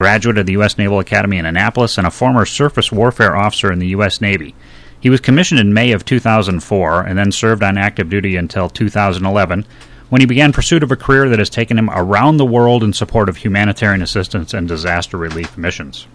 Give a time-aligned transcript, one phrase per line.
[0.00, 0.78] graduate of the U.S.
[0.78, 4.20] Naval Academy in Annapolis, and a former surface warfare officer in the U.S.
[4.20, 4.54] Navy.
[5.00, 9.66] He was commissioned in May of 2004 and then served on active duty until 2011
[10.08, 12.92] when he began pursuit of a career that has taken him around the world in
[12.92, 16.06] support of humanitarian assistance and disaster relief missions.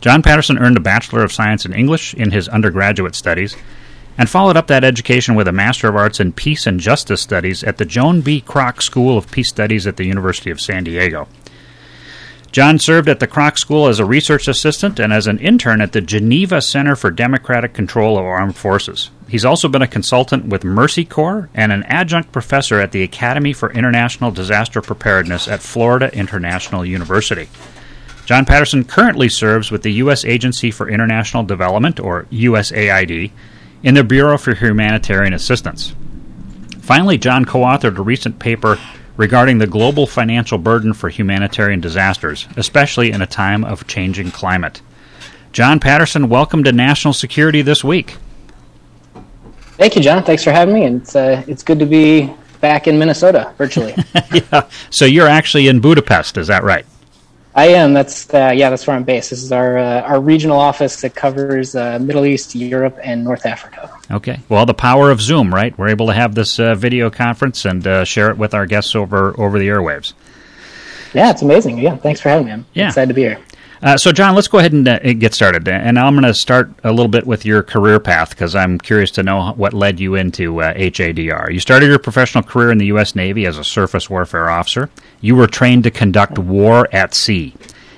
[0.00, 3.58] John Patterson earned a Bachelor of Science in English in his undergraduate studies
[4.16, 7.62] and followed up that education with a Master of Arts in Peace and Justice Studies
[7.62, 8.40] at the Joan B.
[8.40, 11.28] Kroc School of Peace Studies at the University of San Diego.
[12.52, 15.92] John served at the Kroc School as a research assistant and as an intern at
[15.92, 19.10] the Geneva Center for Democratic Control of Armed Forces.
[19.28, 23.52] He's also been a consultant with Mercy Corps and an adjunct professor at the Academy
[23.52, 27.48] for International Disaster Preparedness at Florida International University.
[28.26, 30.24] John Patterson currently serves with the U.S.
[30.24, 33.30] Agency for International Development, or USAID,
[33.84, 35.94] in the Bureau for Humanitarian Assistance.
[36.80, 38.78] Finally, John co authored a recent paper
[39.20, 44.80] regarding the global financial burden for humanitarian disasters, especially in a time of changing climate.
[45.52, 48.16] John Patterson, welcome to National Security this week.
[49.76, 50.24] Thank you, John.
[50.24, 50.84] Thanks for having me.
[50.86, 53.94] And it's, uh, it's good to be back in Minnesota virtually.
[54.32, 54.66] yeah.
[54.88, 56.86] So you're actually in Budapest, is that right?
[57.54, 57.92] I am.
[57.92, 58.70] That's uh, yeah.
[58.70, 59.28] That's where I'm based.
[59.30, 63.44] This is our uh, our regional office that covers uh, Middle East, Europe, and North
[63.44, 63.99] Africa.
[64.10, 64.40] Okay.
[64.48, 65.76] Well, the power of Zoom, right?
[65.78, 68.94] We're able to have this uh, video conference and uh, share it with our guests
[68.94, 70.14] over over the airwaves.
[71.14, 71.78] Yeah, it's amazing.
[71.78, 72.52] Yeah, thanks for having me.
[72.52, 72.88] I'm yeah.
[72.88, 73.38] excited to be here.
[73.82, 75.66] Uh, so, John, let's go ahead and uh, get started.
[75.66, 79.10] And I'm going to start a little bit with your career path because I'm curious
[79.12, 81.50] to know what led you into uh, HADR.
[81.50, 83.14] You started your professional career in the U.S.
[83.14, 84.90] Navy as a surface warfare officer.
[85.22, 87.54] You were trained to conduct war at sea.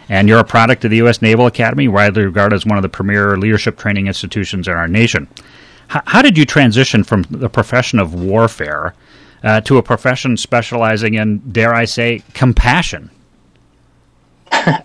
[0.08, 1.20] And you're a product of the U.S.
[1.20, 5.26] Naval Academy, widely regarded as one of the premier leadership training institutions in our nation.
[6.06, 8.94] How did you transition from the profession of warfare
[9.42, 13.10] uh, to a profession specializing in, dare I say, compassion?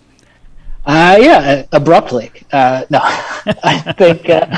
[0.88, 2.31] Uh, yeah, abruptly.
[2.53, 4.30] Uh, no, I think.
[4.30, 4.58] Uh,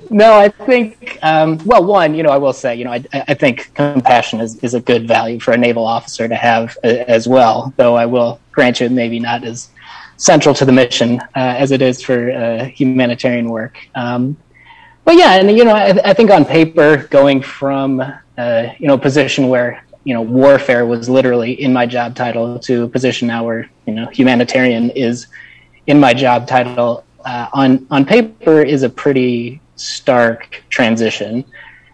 [0.10, 1.18] no, I think.
[1.22, 4.56] Um, well, one, you know, I will say, you know, I, I think compassion is,
[4.56, 7.72] is a good value for a naval officer to have uh, as well.
[7.76, 9.70] Though I will grant you, maybe not as
[10.16, 13.78] central to the mission uh, as it is for uh, humanitarian work.
[13.94, 14.36] Um,
[15.04, 18.00] but yeah, and you know, I, I, think on paper, going from
[18.38, 22.84] you know a position where you know, warfare was literally in my job title to
[22.84, 25.28] a position now where, you know, humanitarian is
[25.86, 31.44] in my job title uh, on, on paper is a pretty stark transition.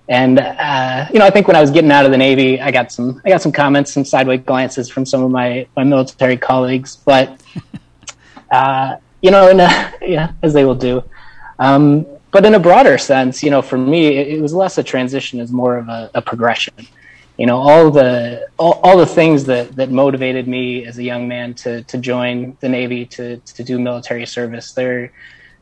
[0.08, 2.70] And, uh, you know, I think when I was getting out of the Navy, I
[2.70, 6.38] got some, I got some comments, some sideways glances from some of my, my military
[6.38, 7.42] colleagues, but,
[8.50, 11.04] uh, you know, in a, yeah, as they will do.
[11.58, 14.82] Um, but in a broader sense, you know, for me, it, it was less a
[14.82, 16.74] transition as more of a, a progression.
[17.36, 21.28] You know all the all, all, the things that that motivated me as a young
[21.28, 25.12] man to to join the navy to to do military service they're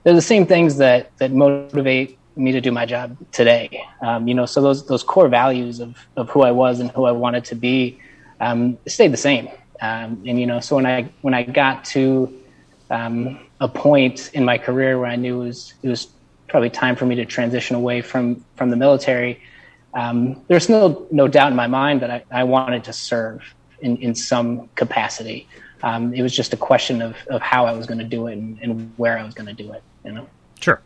[0.02, 3.84] they're the same things that that motivate me to do my job today.
[4.00, 7.04] Um, you know so those those core values of of who i was and who
[7.04, 8.00] i wanted to be
[8.40, 9.50] um, stayed the same.
[9.82, 12.32] Um, and you know so when i when i got to
[12.88, 16.08] um, a point in my career where i knew it was it was
[16.48, 19.40] probably time for me to transition away from from the military
[19.96, 23.42] um, there's no no doubt in my mind that I, I wanted to serve
[23.80, 25.48] in, in some capacity.
[25.82, 28.34] Um, it was just a question of, of how I was going to do it
[28.34, 29.82] and, and, where I was going to do it.
[30.04, 30.28] You know.
[30.60, 30.80] Sure.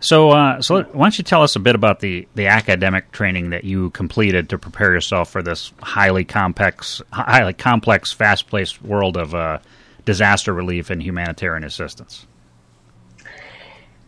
[0.00, 3.50] So, uh, so why don't you tell us a bit about the, the academic training
[3.50, 9.34] that you completed to prepare yourself for this highly complex, highly complex, fast-paced world of
[9.34, 9.58] uh,
[10.06, 12.26] disaster relief and humanitarian assistance?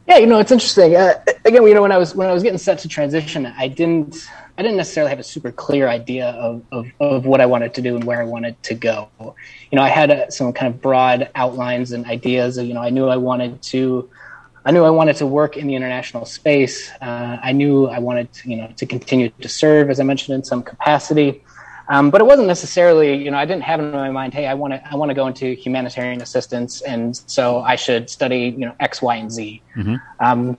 [0.06, 0.96] Yeah, you know, it's interesting.
[0.96, 1.14] Uh,
[1.44, 4.28] again, you know, when I was when I was getting set to transition, I didn't
[4.58, 7.82] I didn't necessarily have a super clear idea of, of, of what I wanted to
[7.82, 9.08] do and where I wanted to go.
[9.20, 12.58] You know, I had uh, some kind of broad outlines and ideas.
[12.58, 14.10] Of, you know, I knew I wanted to
[14.64, 16.90] I knew I wanted to work in the international space.
[17.00, 20.34] Uh, I knew I wanted to, you know to continue to serve, as I mentioned,
[20.34, 21.42] in some capacity.
[21.92, 24.54] Um, but it wasn't necessarily, you know, I didn't have in my mind, hey, I
[24.54, 28.64] want to, I want to go into humanitarian assistance, and so I should study, you
[28.64, 29.62] know, X, Y, and Z.
[29.76, 29.96] Mm-hmm.
[30.18, 30.56] Um,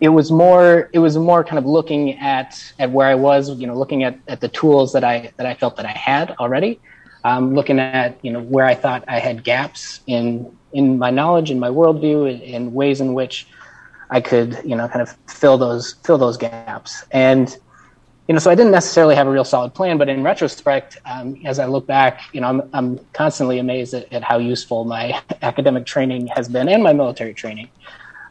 [0.00, 3.66] it was more, it was more kind of looking at at where I was, you
[3.66, 6.78] know, looking at, at the tools that I that I felt that I had already,
[7.24, 11.50] um, looking at, you know, where I thought I had gaps in in my knowledge,
[11.50, 13.48] in my worldview, in ways in which
[14.10, 17.58] I could, you know, kind of fill those fill those gaps, and
[18.30, 21.42] you know, so I didn't necessarily have a real solid plan, but in retrospect, um,
[21.44, 25.20] as I look back, you know, I'm, I'm constantly amazed at, at, how useful my
[25.42, 27.70] academic training has been and my military training.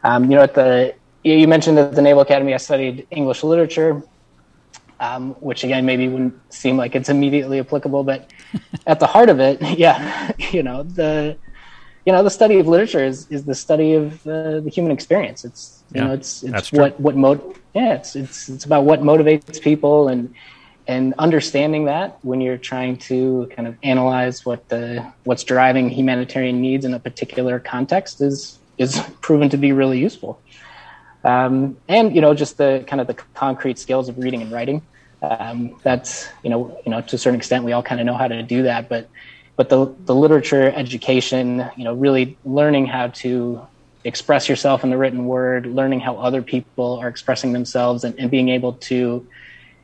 [0.06, 4.02] Um, you know, at the you mentioned at the Naval Academy, I studied English literature.
[5.02, 8.32] um, which again maybe wouldn't seem like it's immediately applicable, but
[8.88, 11.36] at the heart of it, yeah, you know the
[12.06, 15.44] you know the study of literature is, is the study of uh, the human experience.
[15.44, 19.02] It's you yeah, know it's it's what what mo- yeah it's it's it's about what
[19.02, 20.34] motivates people and
[20.90, 26.60] and understanding that when you're trying to kind of analyze what the what's driving humanitarian
[26.62, 30.42] needs in a particular context is is proven to be really useful.
[31.24, 34.82] Um, and you know just the kind of the concrete skills of reading and writing.
[35.22, 38.16] Um, that's you know you know to a certain extent we all kind of know
[38.16, 39.10] how to do that, but
[39.58, 43.62] but the the literature education, you know, really learning how to
[44.04, 48.32] express yourself in the written word, learning how other people are expressing themselves, and, and
[48.32, 49.28] being able to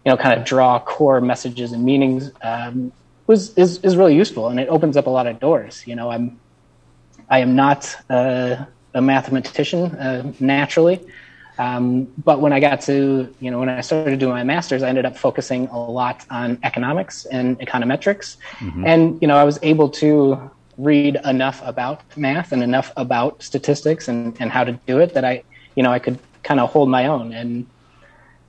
[0.06, 2.92] you know, kind of draw core messages and meanings um,
[3.28, 5.84] was is, is really useful, and it opens up a lot of doors.
[5.88, 6.40] You know, I'm
[7.30, 11.02] I am not a mathematician uh, naturally,
[11.58, 14.90] um, but when I got to you know when I started doing my master's, I
[14.90, 18.86] ended up focusing a lot on economics and econometrics, mm-hmm.
[18.86, 24.07] and you know I was able to read enough about math and enough about statistics
[24.07, 25.44] and, and how to do it that I
[25.75, 27.33] you know I could kind of hold my own.
[27.33, 27.68] And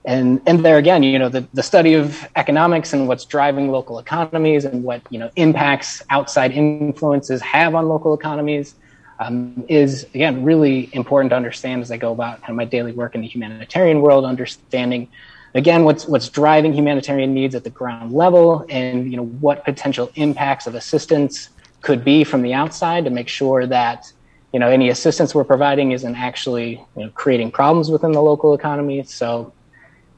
[0.06, 3.98] and and there again you know the, the study of economics and what's driving local
[3.98, 8.76] economies and what you know impacts outside influences have on local economies
[9.18, 12.92] um, is again really important to understand as i go about kind of my daily
[12.92, 15.08] work in the humanitarian world understanding
[15.54, 20.10] again what's what's driving humanitarian needs at the ground level and you know what potential
[20.14, 21.48] impacts of assistance
[21.80, 24.12] could be from the outside to make sure that
[24.52, 28.54] you know any assistance we're providing isn't actually you know creating problems within the local
[28.54, 29.52] economy so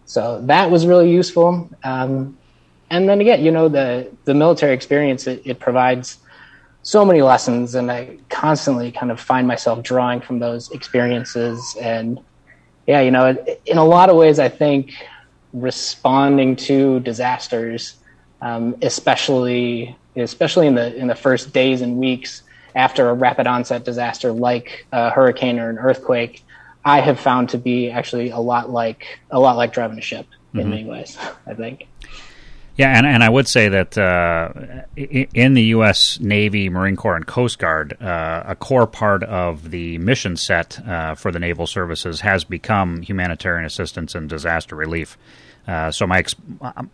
[0.08, 1.68] so that was really useful.
[1.84, 2.38] Um,
[2.88, 6.16] and then again, you know, the, the military experience, it, it provides
[6.82, 11.76] so many lessons and I constantly kind of find myself drawing from those experiences.
[11.78, 12.18] And
[12.86, 14.94] yeah, you know, in a lot of ways, I think
[15.52, 17.96] responding to disasters,
[18.40, 22.42] um, especially, especially in the, in the first days and weeks
[22.74, 26.44] after a rapid onset disaster like a hurricane or an earthquake,
[26.84, 30.26] I have found to be actually a lot like a lot like driving a ship
[30.54, 30.70] in mm-hmm.
[30.70, 31.18] many ways.
[31.46, 31.86] I think.
[32.78, 34.52] Yeah, and, and I would say that uh,
[34.96, 36.20] in the U.S.
[36.20, 41.16] Navy, Marine Corps, and Coast Guard, uh, a core part of the mission set uh,
[41.16, 45.18] for the naval services has become humanitarian assistance and disaster relief.
[45.68, 46.24] Uh, so my,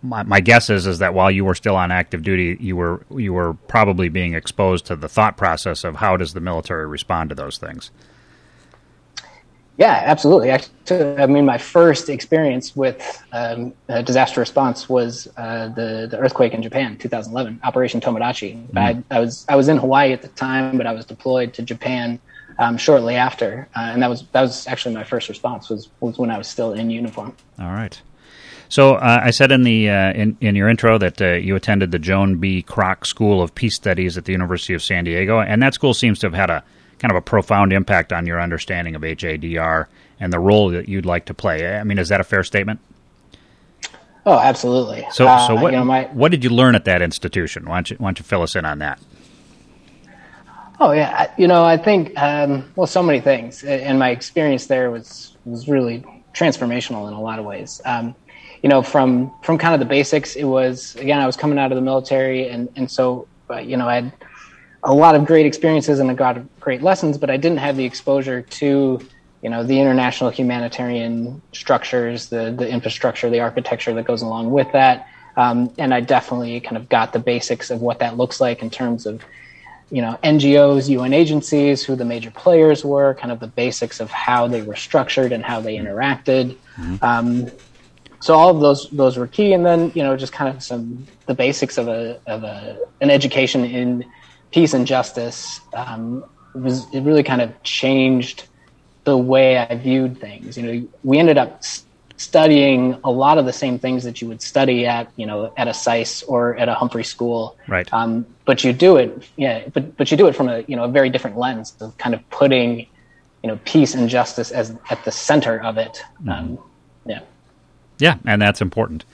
[0.03, 3.07] my, my guess is is that while you were still on active duty, you were
[3.17, 7.29] you were probably being exposed to the thought process of how does the military respond
[7.29, 7.93] to those things.
[9.77, 10.51] Yeah, absolutely.
[10.51, 13.75] Actually, I mean, my first experience with um,
[14.05, 18.57] disaster response was uh, the the earthquake in Japan, 2011, Operation Tomodachi.
[18.57, 18.79] Mm-hmm.
[18.79, 21.63] I, I, was I was in Hawaii at the time, but I was deployed to
[21.63, 22.19] Japan
[22.59, 26.19] um, shortly after, uh, and that was that was actually my first response was was
[26.19, 27.37] when I was still in uniform.
[27.61, 28.01] All right.
[28.69, 31.91] So uh, I said in the uh, in in your intro that uh, you attended
[31.91, 32.65] the Joan B.
[32.67, 36.19] Kroc School of Peace Studies at the University of San Diego, and that school seems
[36.21, 36.65] to have had a
[36.99, 39.87] kind of a profound impact on your understanding of HADR
[40.21, 41.77] and the role that you'd like to play.
[41.77, 42.81] I mean, is that a fair statement?
[44.27, 45.07] Oh, absolutely.
[45.13, 47.67] So, uh, so what, you know, my, what did you learn at that institution?
[47.67, 49.01] Why don't you, why don't you fill us in on that?
[50.81, 54.91] Oh yeah, you know, I think um, well, so many things, and my experience there
[54.91, 57.81] was was really transformational in a lot of ways.
[57.85, 58.15] Um,
[58.65, 61.71] you know, from from kind of the basics, it was again, I was coming out
[61.71, 64.13] of the military, and and so uh, you know, I had
[64.85, 67.85] a lot of great experiences and I got great lessons, but I didn't have the
[67.85, 69.01] exposure to,
[69.43, 74.73] you know, the international humanitarian structures, the the infrastructure, the architecture that goes along with
[74.73, 75.09] that.
[75.37, 78.71] Um, and I definitely kind of got the basics of what that looks like in
[78.71, 79.23] terms of,
[79.91, 84.11] you know, NGOs, UN agencies, who the major players were, kind of the basics of
[84.11, 86.57] how they were structured and how they interacted.
[86.77, 87.05] Mm-hmm.
[87.05, 87.51] Um,
[88.25, 91.07] so all of those those were key, and then you know just kind of some
[91.27, 94.03] the basics of a of a an education in
[94.51, 98.47] peace and justice um, was it really kind of changed
[99.05, 100.57] the way I viewed things.
[100.57, 101.63] You know, we ended up
[102.17, 105.69] studying a lot of the same things that you would study at you know at
[105.69, 107.59] a SAIS or at a Humphrey school.
[107.69, 107.93] Right.
[107.93, 109.69] Um, but you do it, yeah.
[109.69, 112.15] But but you do it from a you know a very different lens of kind
[112.15, 112.87] of putting
[113.43, 116.03] you know peace and justice as at the center of it.
[116.23, 116.31] Mm-hmm.
[116.31, 116.59] Um,
[117.05, 117.21] yeah.
[117.99, 119.05] Yeah, and that's important.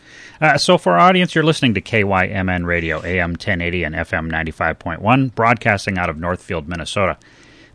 [0.41, 5.35] Uh, so, for our audience, you're listening to KYMN Radio, AM 1080 and FM 95.1,
[5.35, 7.19] broadcasting out of Northfield, Minnesota.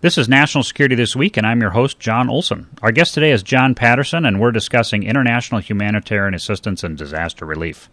[0.01, 2.67] This is National Security This Week, and I'm your host, John Olson.
[2.81, 7.89] Our guest today is John Patterson, and we're discussing international humanitarian assistance and disaster relief.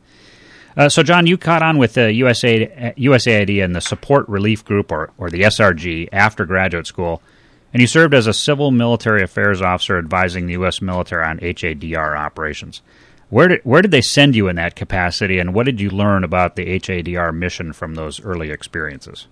[0.77, 4.91] Uh, so, John, you caught on with the USAID, USAID and the Support Relief Group,
[4.91, 7.23] or, or the SRG, after graduate school,
[7.73, 10.83] and you served as a civil military affairs officer advising the U.S.
[10.83, 12.83] military on HADR operations.
[13.31, 16.23] Where did where did they send you in that capacity, and what did you learn
[16.23, 19.27] about the HADR mission from those early experiences?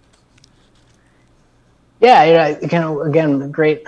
[2.00, 3.86] Yeah, you know, kind of again, great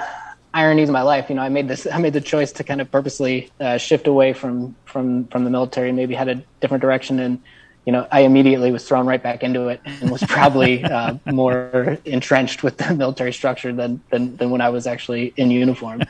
[0.52, 1.30] ironies in my life.
[1.30, 4.06] You know, I made this, I made the choice to kind of purposely uh, shift
[4.06, 7.18] away from from from the military, and maybe had a different direction.
[7.18, 7.40] And
[7.84, 11.98] you know, I immediately was thrown right back into it, and was probably uh, more
[12.04, 16.02] entrenched with the military structure than than, than when I was actually in uniform.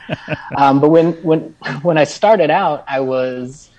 [0.55, 3.69] Um, but when when when I started out, I was.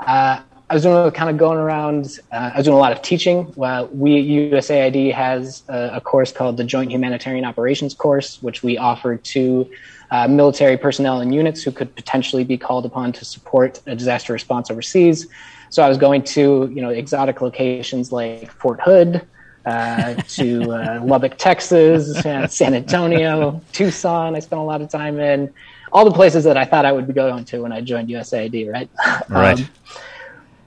[0.00, 0.40] Uh,
[0.70, 2.18] I was doing kind of going around.
[2.32, 3.52] Uh, I was doing a lot of teaching.
[3.56, 8.78] Well, we USAID has a, a, course called the Joint Humanitarian Operations course, which we
[8.78, 9.70] offer to
[10.10, 14.32] uh, military personnel and units who could potentially be called upon to support a disaster
[14.32, 15.26] response overseas.
[15.72, 19.26] So I was going to you know exotic locations like Fort Hood,
[19.64, 24.36] uh, to uh, Lubbock, Texas, San Antonio, Tucson.
[24.36, 25.52] I spent a lot of time in
[25.92, 28.70] all the places that I thought I would be going to when I joined USAID.
[28.70, 28.88] Right.
[29.28, 29.60] Right.
[29.60, 29.68] Um,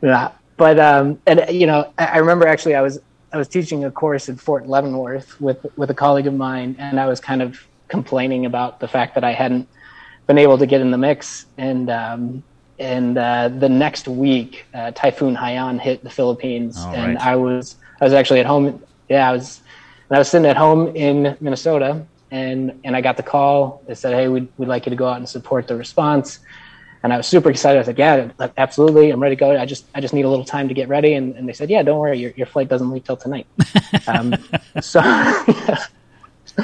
[0.02, 3.00] yeah, but um, and you know, I remember actually I was
[3.34, 7.00] I was teaching a course at Fort Leavenworth with with a colleague of mine, and
[7.00, 9.68] I was kind of complaining about the fact that I hadn't
[10.28, 12.44] been able to get in the mix, and um,
[12.80, 17.26] and uh, the next week, uh, Typhoon Haiyan hit the Philippines, All and right.
[17.26, 18.82] I was I was actually at home.
[19.10, 19.62] Yeah, I was
[20.10, 23.84] and I was sitting at home in Minnesota, and and I got the call.
[23.88, 26.40] They said, "Hey, we'd we'd like you to go out and support the response."
[27.06, 27.80] and I was super excited.
[27.80, 29.56] I said, "Yeah, absolutely, I'm ready to go.
[29.56, 31.70] I just I just need a little time to get ready." And, and they said,
[31.70, 33.46] "Yeah, don't worry, your your flight doesn't leave till tonight."
[34.08, 34.34] um,
[34.82, 35.00] so,
[36.58, 36.64] uh,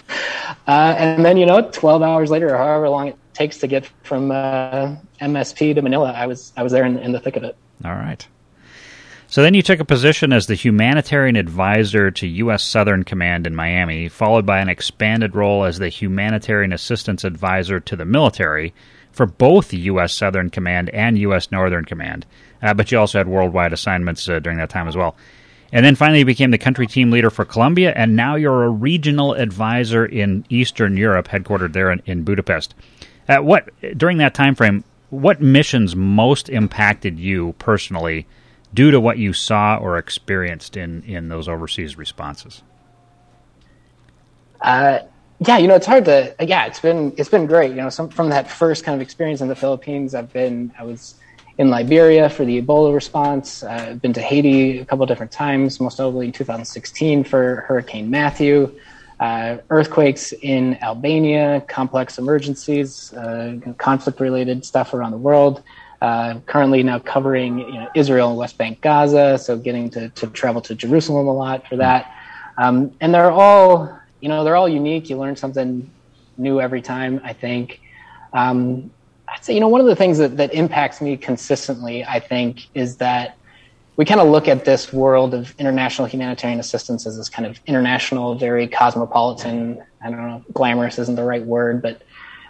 [0.68, 4.32] and then you know, 12 hours later, or however long it takes to get from
[4.32, 7.56] uh, MSP to Manila, I was I was there in, in the thick of it.
[7.84, 8.26] All right.
[9.28, 12.66] So then you took a position as the humanitarian advisor to U.S.
[12.66, 17.96] Southern Command in Miami, followed by an expanded role as the humanitarian assistance advisor to
[17.96, 18.74] the military
[19.14, 20.14] for both U.S.
[20.14, 21.50] Southern Command and U.S.
[21.50, 22.26] Northern Command.
[22.62, 25.16] Uh, but you also had worldwide assignments uh, during that time as well.
[25.72, 28.70] And then finally, you became the country team leader for Colombia, and now you're a
[28.70, 32.76] regional advisor in Eastern Europe, headquartered there in, in Budapest.
[33.28, 34.84] Uh, what during that time frame?
[35.10, 38.28] What missions most impacted you personally,
[38.74, 42.64] due to what you saw or experienced in in those overseas responses?
[44.62, 45.00] Uh,
[45.40, 46.36] yeah, you know, it's hard to.
[46.40, 47.72] Yeah, it's been it's been great.
[47.72, 50.84] You know, some, from that first kind of experience in the Philippines, I've been I
[50.84, 51.16] was
[51.58, 53.64] in Liberia for the Ebola response.
[53.64, 58.10] Uh, I've been to Haiti a couple different times, most notably in 2016 for Hurricane
[58.10, 58.74] Matthew.
[59.22, 65.64] Uh, earthquakes in Albania, complex emergencies, uh, conflict-related stuff around the world.
[66.02, 70.28] Uh, currently now covering you know, Israel and West Bank, Gaza, so getting to, to
[70.28, 72.12] travel to Jerusalem a lot for that.
[72.58, 75.10] Um, and they're all you know, they're all unique.
[75.10, 75.90] You learn something
[76.38, 77.82] new every time, I think.
[78.34, 78.92] Um,
[79.28, 82.68] I'd say, you know, one of the things that, that impacts me consistently, I think,
[82.74, 83.38] is that
[83.98, 87.60] we kind of look at this world of international humanitarian assistance as this kind of
[87.66, 92.02] international, very cosmopolitan, I don't know, glamorous isn't the right word, but,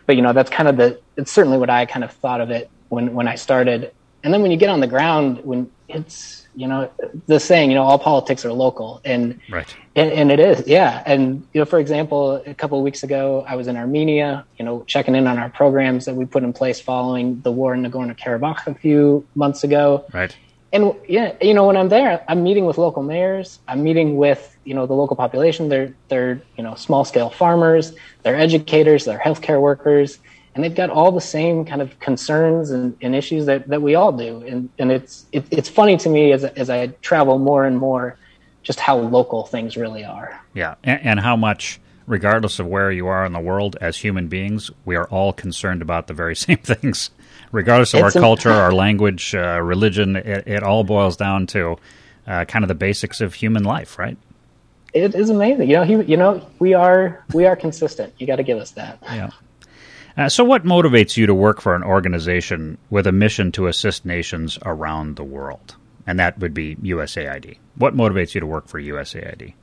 [0.06, 2.52] but, you know, that's kind of the, it's certainly what I kind of thought of
[2.52, 3.92] it when, when I started.
[4.24, 6.92] And then when you get on the ground, when it's, you know
[7.28, 9.74] the saying you know all politics are local and right.
[9.96, 11.02] and, and, it is yeah.
[11.06, 14.66] And you know for example a couple of weeks ago i was in armenia you
[14.66, 17.84] know checking in on our programs that we put in place following the war in
[17.84, 20.06] nagorno-karabakh a few months ago.
[20.14, 20.36] Right
[20.74, 24.58] and yeah you know when i'm there i'm meeting with local mayors i'm meeting with
[24.64, 29.20] you know the local population they're they're you know small scale farmers they're educators they're
[29.20, 30.20] healthcare workers
[30.54, 33.96] and they've got all the same kind of concerns and, and issues that, that we
[33.96, 34.44] all do.
[34.46, 38.18] And, and it's, it, it's funny to me as, as I travel more and more,
[38.62, 40.40] just how local things really are.
[40.54, 40.76] Yeah.
[40.84, 44.70] And, and how much, regardless of where you are in the world, as human beings,
[44.84, 47.12] we are all concerned about the very same things.
[47.52, 51.78] Regardless of It's our culture, our language, uh, religion, it, it all boils down to
[52.28, 54.18] uh, kind of the basics of human life, right?
[54.94, 55.70] It is amazing.
[55.70, 58.14] You know, he, you know, we are, we are consistent.
[58.18, 59.00] You got to give us that.
[59.04, 59.30] Yeah.
[60.18, 64.06] Uh, so, what motivates you to work for an organization with a mission to assist
[64.06, 65.76] nations around the world?
[66.06, 67.58] And that would be USAID.
[67.76, 69.54] What motivates you to work for USAID?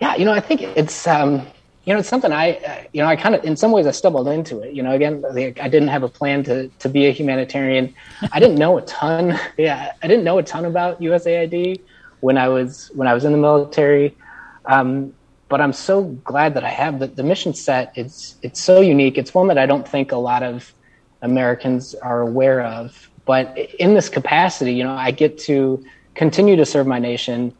[0.00, 1.46] Yeah, you know, I think it's um,
[1.86, 3.92] you know it's something I uh, you know I kind of in some ways I
[3.92, 4.74] stumbled into it.
[4.74, 7.94] You know, again, I didn't have a plan to to be a humanitarian.
[8.32, 9.38] I didn't know a ton.
[9.56, 11.80] Yeah, I didn't know a ton about USAID
[12.20, 14.16] when I was when I was in the military.
[14.66, 15.14] Um,
[15.48, 17.92] but I'm so glad that I have the, the mission set.
[17.94, 19.16] It's it's so unique.
[19.16, 20.74] It's one that I don't think a lot of
[21.22, 23.10] Americans are aware of.
[23.24, 27.54] But in this capacity, you know, I get to continue to serve my nation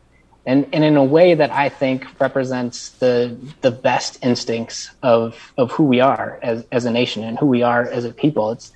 [0.47, 5.73] and, and in a way that I think represents the the best instincts of of
[5.73, 8.53] who we are as as a nation and who we are as a people.
[8.53, 8.73] It's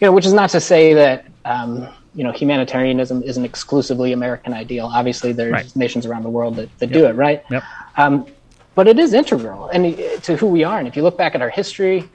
[0.00, 4.12] you know, which is not to say that um, you know humanitarianism is an exclusively
[4.12, 4.90] American ideal.
[4.92, 5.76] Obviously, there's right.
[5.76, 6.98] nations around the world that, that yep.
[6.98, 7.42] do it, right?
[7.50, 7.64] Yep.
[7.96, 8.26] Um,
[8.74, 10.78] but it is integral and to who we are.
[10.78, 12.08] And if you look back at our history,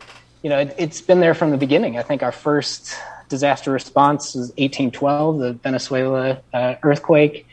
[0.44, 1.98] you know, it, has been there from the beginning.
[1.98, 2.96] I think our first
[3.30, 7.48] disaster response was 1812, the Venezuela uh, earthquake.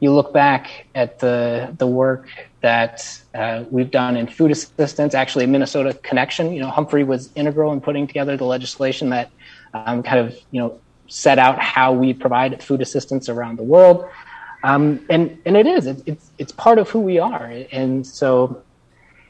[0.00, 2.26] You look back at the the work
[2.62, 6.52] that uh, we've done in food assistance, actually Minnesota Connection.
[6.52, 9.30] You know, Humphrey was integral in putting together the legislation that
[9.74, 14.08] um, kind of you know set out how we provide food assistance around the world.
[14.62, 18.62] Um, and and it is it, it's it's part of who we are, and so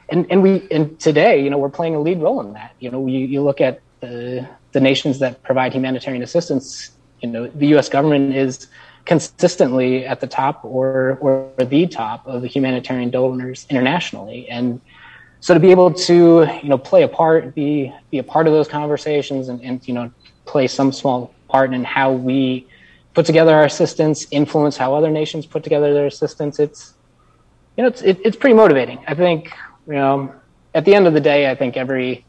[0.09, 2.75] and and we and today you know we're playing a lead role in that.
[2.81, 6.91] You know, you, you look at the the nations that provide humanitarian assistance.
[7.21, 7.89] You know, the U.S.
[7.89, 8.67] government is
[9.05, 14.81] consistently at the top or or the top of the humanitarian donors internationally, and
[15.41, 18.53] so to be able to you know play a part, be be a part of
[18.53, 20.11] those conversations, and, and you know
[20.45, 22.67] play some small part in how we
[23.15, 26.59] put together our assistance, influence how other nations put together their assistance.
[26.59, 26.95] It's
[27.77, 29.03] you know it's it, it's pretty motivating.
[29.07, 29.53] I think
[29.87, 30.35] you know
[30.75, 32.25] at the end of the day, I think every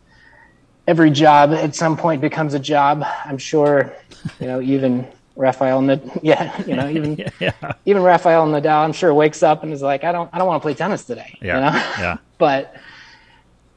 [0.87, 3.03] every job at some point becomes a job.
[3.25, 3.93] I'm sure
[4.39, 7.73] you know even Rafael Nadal, yeah, you know, even yeah.
[7.85, 10.61] even Rafael Nadal, I'm sure wakes up and is like, I don't, I don't want
[10.61, 11.37] to play tennis today.
[11.41, 11.77] Yeah, you know?
[11.99, 12.17] yeah.
[12.37, 12.75] but,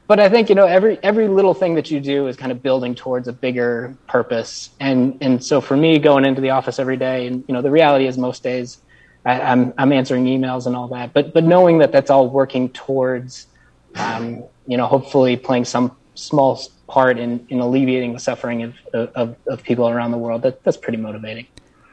[0.07, 2.63] but I think you know every every little thing that you do is kind of
[2.63, 6.99] building towards a bigger purpose, and and so for me, going into the office every
[6.99, 8.79] day, and you know, the reality is most days,
[9.25, 12.69] I, I'm I'm answering emails and all that, but but knowing that that's all working
[12.69, 13.47] towards,
[13.95, 19.37] um, you know, hopefully playing some small part in, in alleviating the suffering of, of,
[19.47, 20.43] of people around the world.
[20.43, 21.47] That, that's pretty motivating.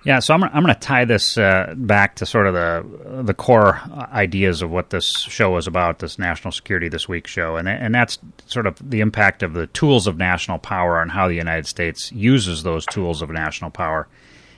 [0.04, 3.36] Yeah, so I'm, I'm going to tie this uh, back to sort of the the
[3.36, 3.80] core
[4.12, 7.94] ideas of what this show is about, this National Security This Week show, and and
[7.94, 8.18] that's
[8.48, 12.12] sort of the impact of the tools of national power and how the United States
[12.12, 14.08] uses those tools of national power.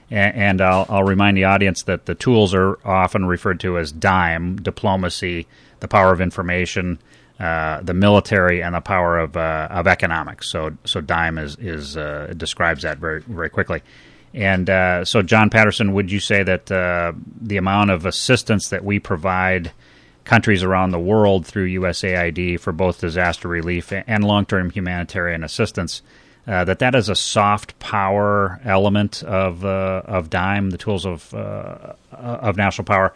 [0.10, 3.92] And, and I'll, I'll remind the audience that the tools are often referred to as
[3.92, 5.48] DIME, diplomacy,
[5.82, 7.00] the power of information,
[7.44, 10.50] uh, the military and the power of uh, of economics.
[10.50, 13.82] So so Dime is is uh, describes that very very quickly.
[14.34, 18.86] And uh, so, John Patterson, would you say that uh, the amount of assistance that
[18.86, 19.74] we provide
[20.24, 26.02] countries around the world through USAID for both disaster relief and long term humanitarian assistance
[26.46, 32.86] that that is a soft power element of of Dime, the tools of of national
[32.86, 33.14] power?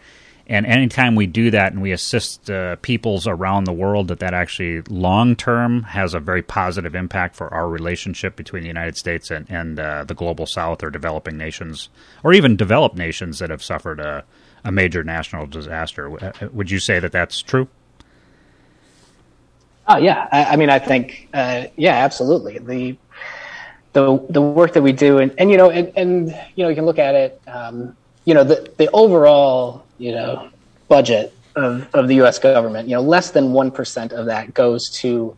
[0.48, 4.32] And anytime we do that and we assist uh, peoples around the world, that that
[4.32, 9.30] actually long term has a very positive impact for our relationship between the United States
[9.30, 11.90] and, and uh, the global South or developing nations,
[12.24, 14.24] or even developed nations that have suffered a,
[14.64, 16.10] a major national disaster.
[16.24, 17.68] Uh, would you say that that's true?
[19.86, 22.58] Oh yeah, I, I mean, I think uh, yeah, absolutely.
[22.58, 22.96] The
[23.92, 26.74] the the work that we do, and, and you know, and, and you know, you
[26.74, 27.42] can look at it.
[27.46, 30.50] Um, you know, the the overall you know,
[30.88, 32.38] budget of, of the U.S.
[32.38, 35.36] government, you know, less than one percent of that goes to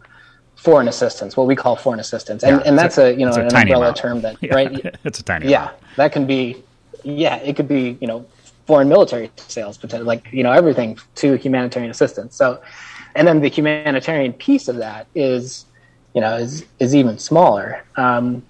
[0.60, 3.32] foreign assistance, what we call foreign assistance, and, yeah, and that's a, a you know
[3.32, 3.96] an umbrella amount.
[3.96, 4.96] term that yeah, right.
[5.04, 5.48] It's a tiny.
[5.48, 5.96] Yeah, amount.
[5.96, 6.62] that can be.
[7.02, 8.26] Yeah, it could be you know
[8.66, 12.36] foreign military sales, potentially like you know everything to humanitarian assistance.
[12.36, 12.60] So,
[13.14, 15.64] and then the humanitarian piece of that is
[16.14, 17.82] you know is is even smaller.
[17.96, 18.42] Um,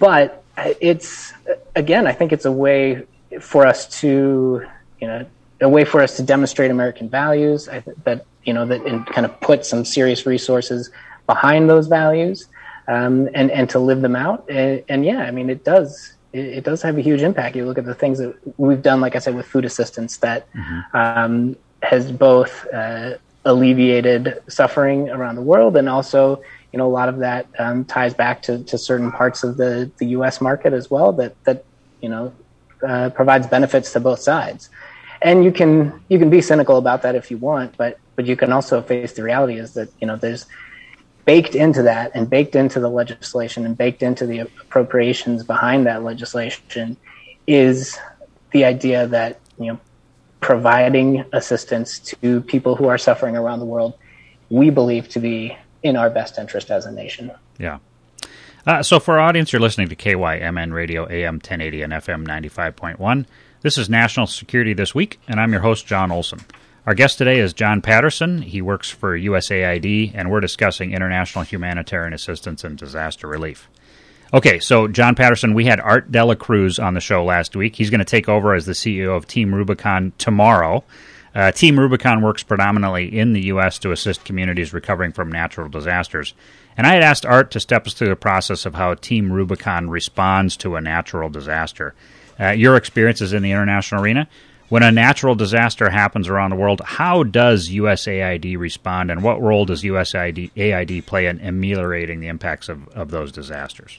[0.00, 0.42] but
[0.80, 1.32] it's
[1.76, 3.06] again, I think it's a way
[3.40, 4.66] for us to
[5.00, 5.26] you know,
[5.60, 9.26] a way for us to demonstrate American values I, that, you know, that and kind
[9.26, 10.90] of put some serious resources
[11.26, 12.46] behind those values
[12.86, 14.48] um, and, and to live them out.
[14.48, 17.56] And, and yeah, I mean, it does, it, it, does have a huge impact.
[17.56, 20.50] You look at the things that we've done, like I said, with food assistance that
[20.52, 20.96] mm-hmm.
[20.96, 27.08] um, has both uh, alleviated suffering around the world and also, you know, a lot
[27.08, 30.40] of that um, ties back to, to certain parts of the, the U.S.
[30.40, 31.64] market as well that, that
[32.00, 32.32] you know,
[32.86, 34.70] uh, provides benefits to both sides
[35.22, 38.36] and you can you can be cynical about that if you want, but but you
[38.36, 40.46] can also face the reality is that you know there's
[41.24, 46.02] baked into that and baked into the legislation and baked into the appropriations behind that
[46.02, 46.96] legislation
[47.46, 47.98] is
[48.52, 49.80] the idea that you know
[50.40, 53.94] providing assistance to people who are suffering around the world
[54.50, 57.30] we believe to be in our best interest as a nation.
[57.58, 57.78] Yeah.
[58.66, 63.26] Uh, so, for our audience, you're listening to KYMN Radio AM 1080 and FM 95.1.
[63.60, 66.38] This is National Security This Week, and I'm your host, John Olson.
[66.86, 68.40] Our guest today is John Patterson.
[68.40, 73.68] He works for USAID, and we're discussing international humanitarian assistance and disaster relief.
[74.32, 77.74] Okay, so John Patterson, we had Art Dela Cruz on the show last week.
[77.74, 80.84] He's going to take over as the CEO of Team Rubicon tomorrow.
[81.34, 83.80] Uh, Team Rubicon works predominantly in the U.S.
[83.80, 86.32] to assist communities recovering from natural disasters.
[86.76, 89.90] And I had asked Art to step us through the process of how Team Rubicon
[89.90, 91.96] responds to a natural disaster.
[92.40, 94.28] Uh, your experiences in the international arena,
[94.68, 99.64] when a natural disaster happens around the world, how does USAID respond, and what role
[99.64, 103.98] does USAID AID play in ameliorating the impacts of, of those disasters?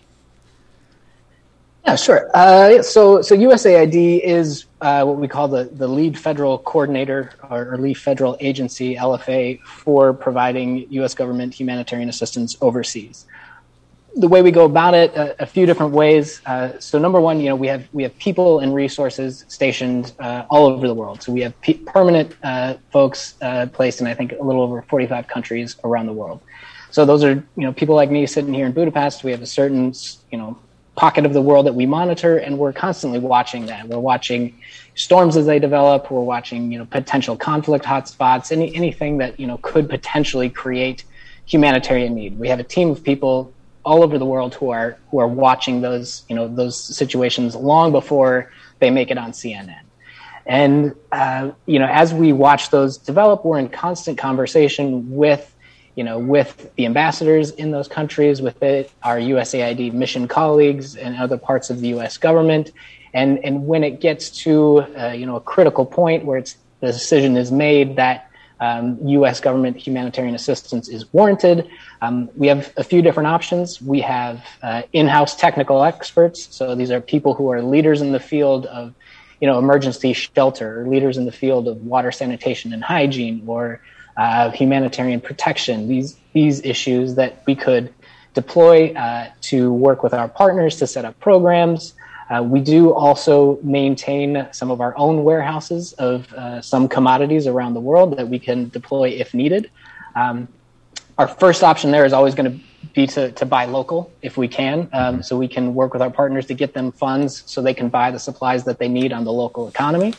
[1.86, 2.30] Yeah, sure.
[2.36, 7.74] Uh, so, so USAID is uh, what we call the, the lead federal coordinator or,
[7.74, 11.16] or, lead federal agency, LFA, for providing U.S.
[11.16, 13.26] government humanitarian assistance overseas
[14.20, 16.42] the way we go about it, a, a few different ways.
[16.46, 20.46] Uh, so number one, you know, we have we have people and resources stationed uh,
[20.50, 21.24] all over the world.
[21.24, 21.54] So we have
[21.86, 26.14] permanent uh, folks uh, placed in I think a little over 45 countries around the
[26.14, 26.42] world.
[26.92, 29.24] So those are you know people like me sitting here in Budapest.
[29.24, 29.94] We have a certain
[30.32, 30.60] you know
[30.96, 33.88] pocket of the world that we monitor, and we're constantly watching that.
[33.88, 34.60] We're watching
[34.96, 36.12] storms as they develop.
[36.12, 41.06] We're watching you know potential conflict hotspots, any anything that you know could potentially create
[41.46, 42.38] humanitarian need.
[42.38, 43.54] We have a team of people
[43.90, 47.92] all over the world who are who are watching those you know those situations long
[47.92, 49.82] before they make it on CNN.
[50.46, 55.44] And uh, you know, as we watch those develop, we're in constant conversation with
[55.96, 61.18] you know with the ambassadors in those countries, with it, our USAID mission colleagues, and
[61.18, 62.18] other parts of the U.S.
[62.18, 62.72] government.
[63.16, 66.88] And and when it gets to uh, you know a critical point where it's the
[66.92, 68.29] decision is made that
[68.60, 69.40] um, U.S.
[69.40, 71.70] government humanitarian assistance is warranted.
[72.02, 73.82] Um, we have a few different options.
[73.82, 78.20] We have uh, in-house technical experts, so these are people who are leaders in the
[78.20, 78.94] field of,
[79.40, 83.82] you know, emergency shelter, leaders in the field of water sanitation and hygiene, or
[84.18, 85.88] uh, humanitarian protection.
[85.88, 87.94] These these issues that we could
[88.34, 91.94] deploy uh, to work with our partners to set up programs.
[92.30, 97.74] Uh, we do also maintain some of our own warehouses of uh, some commodities around
[97.74, 99.70] the world that we can deploy if needed.
[100.16, 100.48] Um,
[101.18, 104.48] our first option there is always going to be to, to buy local if we
[104.48, 104.90] can.
[104.94, 107.90] Um, so we can work with our partners to get them funds so they can
[107.90, 110.14] buy the supplies that they need on the local economy,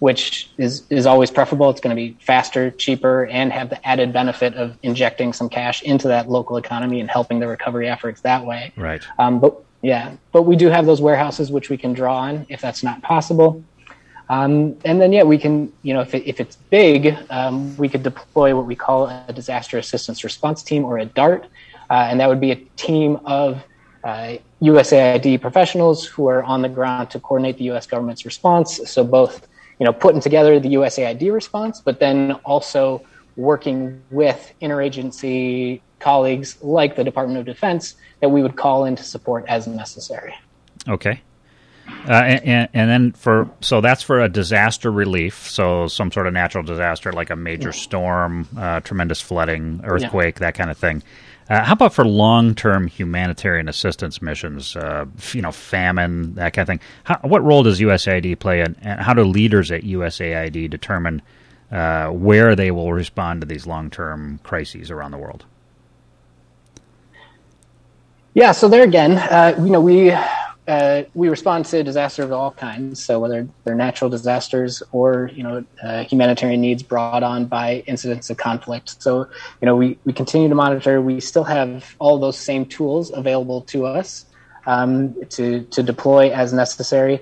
[0.00, 1.70] which is, is always preferable.
[1.70, 5.82] It's going to be faster, cheaper, and have the added benefit of injecting some cash
[5.82, 8.72] into that local economy and helping the recovery efforts that way.
[8.76, 9.02] Right.
[9.18, 12.60] Um, but yeah, but we do have those warehouses which we can draw on if
[12.60, 13.62] that's not possible.
[14.28, 17.88] Um, and then, yeah, we can, you know, if, it, if it's big, um, we
[17.88, 21.46] could deploy what we call a disaster assistance response team or a DART.
[21.90, 23.62] Uh, and that would be a team of
[24.04, 27.86] uh, USAID professionals who are on the ground to coordinate the U.S.
[27.86, 28.80] government's response.
[28.88, 29.46] So both,
[29.78, 33.04] you know, putting together the USAID response, but then also
[33.36, 39.02] working with interagency colleagues like the Department of Defense that we would call in to
[39.02, 40.34] support as necessary.
[40.88, 41.20] Okay.
[42.08, 46.32] Uh, and, and, then for so that's for a disaster relief, so some sort of
[46.32, 47.74] natural disaster like a major yeah.
[47.74, 50.46] storm, uh, tremendous flooding, earthquake, yeah.
[50.46, 51.02] that kind of thing.
[51.48, 54.76] Uh, how about for long-term humanitarian assistance missions?
[54.76, 56.80] Uh, you know, famine, that kind of thing.
[57.04, 61.20] How, what role does USAID play, and how do leaders at USAID determine
[61.72, 65.44] uh, where they will respond to these long-term crises around the world?
[68.34, 70.14] Yeah, so there again, uh, you know, we
[70.68, 73.02] uh, we respond to disasters of all kinds.
[73.02, 78.30] So whether they're natural disasters or you know uh, humanitarian needs brought on by incidents
[78.30, 79.02] of conflict.
[79.02, 79.28] So
[79.60, 81.00] you know we we continue to monitor.
[81.02, 84.26] We still have all those same tools available to us
[84.66, 87.20] um, to to deploy as necessary.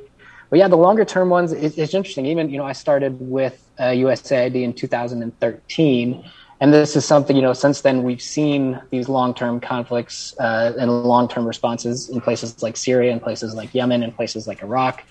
[0.50, 2.26] But yeah, the longer term ones, it, it's interesting.
[2.26, 6.24] Even you know I started with uh, USAID in 2013
[6.62, 11.02] and this is something you know since then we've seen these long-term conflicts uh, and
[11.02, 15.02] long-term responses in places like syria and places like yemen and places like iraq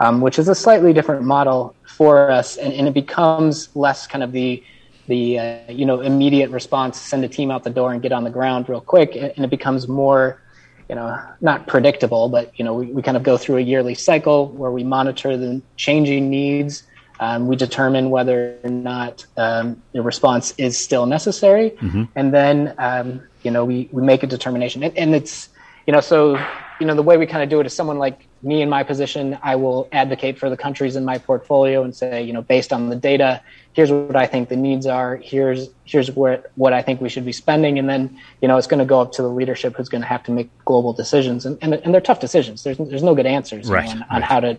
[0.00, 2.56] um, which is a slightly different model for us.
[2.56, 4.62] And, and it becomes less kind of the
[5.08, 8.24] the uh, you know immediate response send a team out the door and get on
[8.24, 9.14] the ground real quick.
[9.14, 10.42] And it becomes more
[10.88, 13.94] you know not predictable but you know we, we kind of go through a yearly
[13.94, 16.84] cycle where we monitor the changing needs
[17.20, 22.04] um, we determine whether or not um, the response is still necessary, mm-hmm.
[22.14, 24.82] and then um, you know we, we make a determination.
[24.82, 25.48] And, and, it's
[25.86, 26.38] you know so
[26.78, 28.82] you know the way we kind of do it is someone like me in my
[28.82, 32.72] position, I will advocate for the countries in my portfolio and say you know based
[32.72, 35.16] on the data, here's what I think the needs are.
[35.16, 38.66] Here's here's where what I think we should be spending, and then you know it's
[38.66, 41.46] going to go up to the leadership who's going to have to make global decisions,
[41.46, 42.62] and and, and they're tough decisions.
[42.62, 44.22] There's there's no good answers right, know, on, right.
[44.22, 44.58] how to,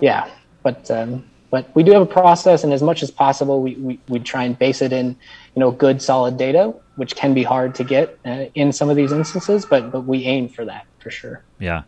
[0.00, 0.28] yeah,
[0.64, 0.90] but.
[0.90, 4.18] Um, but we do have a process, and as much as possible, we, we, we
[4.18, 5.10] try and base it in,
[5.54, 8.96] you know, good solid data, which can be hard to get uh, in some of
[8.96, 11.44] these instances, but but we aim for that for sure.
[11.60, 11.84] Yeah,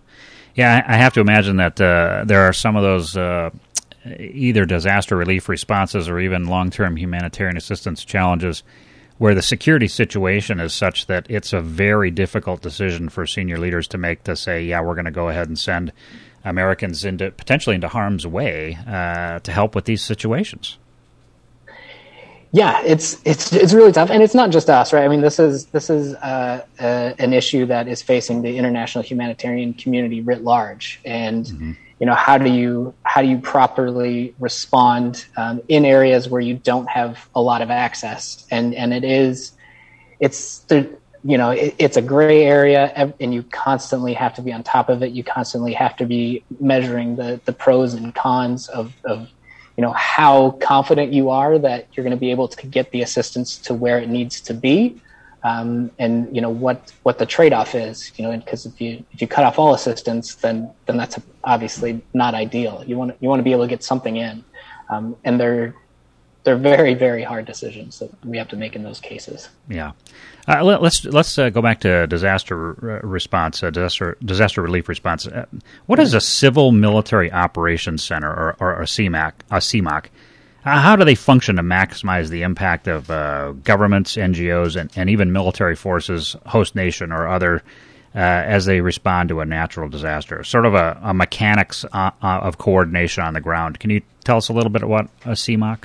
[0.55, 0.85] yeah.
[0.87, 3.17] I have to imagine that uh, there are some of those.
[3.17, 3.51] Uh,
[4.21, 8.63] either disaster relief responses or even long term humanitarian assistance challenges
[9.19, 13.89] where the security situation is such that it's a very difficult decision for senior leaders
[13.89, 15.93] to make to say, yeah, we're going to go ahead and send
[16.47, 20.79] Americans into potentially into harm's way uh, to help with these situations.
[22.53, 25.05] Yeah, it's it's it's really tough, and it's not just us, right?
[25.05, 29.03] I mean, this is this is uh, uh, an issue that is facing the international
[29.03, 31.73] humanitarian community writ large, and mm-hmm.
[31.99, 36.55] you know how do you how do you properly respond um, in areas where you
[36.55, 39.53] don't have a lot of access, and and it is
[40.21, 40.89] it's the
[41.27, 44.89] you know it, it's a gray area, and you constantly have to be on top
[44.89, 45.13] of it.
[45.13, 49.29] You constantly have to be measuring the the pros and cons of of
[49.77, 53.03] you know how confident you are that you're going to be able to get the
[53.03, 55.01] assistance to where it needs to be
[55.43, 59.21] um, and you know what what the trade-off is you know because if you if
[59.21, 63.39] you cut off all assistance then then that's obviously not ideal you want you want
[63.39, 64.45] to be able to get something in
[64.89, 65.75] um, and they're
[66.47, 69.49] they're very very hard decisions that we have to make in those cases.
[69.69, 69.93] Yeah,
[70.49, 72.57] uh, let, us let's, let's uh, go back to disaster
[73.03, 75.27] response, uh, disaster disaster relief response.
[75.27, 75.45] Uh,
[75.87, 79.33] what is a civil military operations center or, or a CMAC?
[79.51, 80.07] A CMOC?
[80.65, 85.11] Uh, how do they function to maximize the impact of uh, governments, NGOs, and, and
[85.11, 87.63] even military forces, host nation, or other
[88.15, 90.43] as they respond to a natural disaster?
[90.45, 93.81] Sort of a, a mechanics of coordination on the ground.
[93.81, 95.85] Can you tell us a little bit about a CMOC?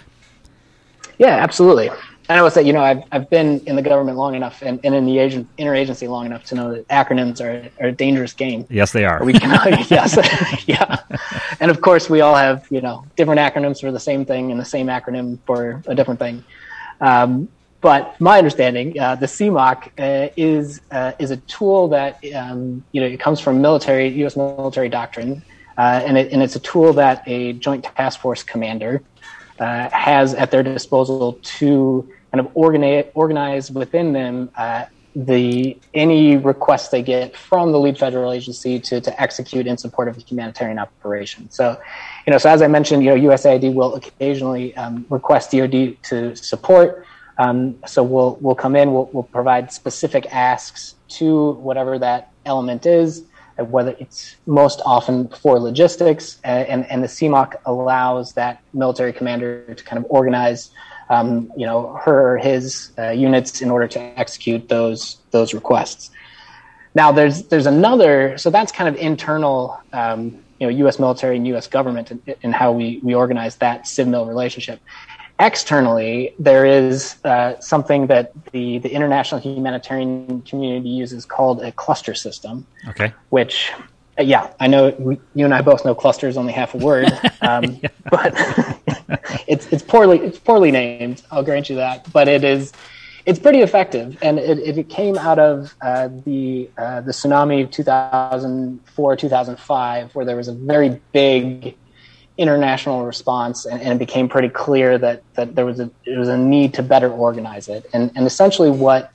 [1.21, 1.91] Yeah, absolutely.
[2.29, 4.79] And I would say, you know, I've, I've been in the government long enough and,
[4.83, 8.33] and in the agent, interagency long enough to know that acronyms are, are a dangerous
[8.33, 8.65] game.
[8.71, 9.23] Yes, they are.
[9.23, 9.51] We can,
[9.87, 10.17] yes,
[10.67, 10.97] yeah.
[11.59, 14.59] And of course, we all have, you know, different acronyms for the same thing and
[14.59, 16.43] the same acronym for a different thing.
[17.01, 17.49] Um,
[17.81, 23.01] but my understanding, uh, the CMOC uh, is uh, is a tool that um, you
[23.01, 24.35] know it comes from military U.S.
[24.37, 25.43] military doctrine,
[25.79, 29.01] uh, and, it, and it's a tool that a Joint Task Force commander
[29.61, 36.35] uh, has at their disposal to kind of organize, organize within them uh, the any
[36.37, 40.21] requests they get from the lead federal agency to, to execute in support of a
[40.21, 41.49] humanitarian operation.
[41.51, 41.79] So,
[42.25, 46.35] you know, so as I mentioned, you know, USAID will occasionally um, request DoD to
[46.35, 47.05] support.
[47.37, 52.85] Um, so we'll we'll come in, we'll, we'll provide specific asks to whatever that element
[52.85, 53.25] is
[53.57, 59.83] whether it's most often for logistics, and, and the CMOC allows that military commander to
[59.83, 60.71] kind of organize,
[61.09, 66.11] um, you know, her or his uh, units in order to execute those those requests.
[66.93, 70.99] Now, there's there's another, so that's kind of internal, um, you know, U.S.
[70.99, 71.67] military and U.S.
[71.67, 74.81] government and, and how we we organize that civil relationship
[75.41, 82.13] externally, there is uh, something that the, the international humanitarian community uses called a cluster
[82.13, 82.65] system.
[82.87, 83.11] Okay.
[83.29, 83.71] Which,
[84.19, 86.77] uh, yeah, I know we, you and I both know cluster is only half a
[86.77, 88.33] word, um, but
[89.47, 91.23] it's it's poorly it's poorly named.
[91.31, 92.71] I'll grant you that, but it is
[93.25, 97.71] it's pretty effective, and it, it came out of uh, the uh, the tsunami of
[97.71, 101.75] 2004 2005, where there was a very big
[102.37, 106.29] international response, and, and, it became pretty clear that that there was a there was
[106.29, 107.85] a need to better organize it.
[107.93, 109.11] And and essentially what